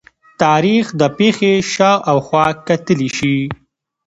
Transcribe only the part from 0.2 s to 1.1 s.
تاریخ د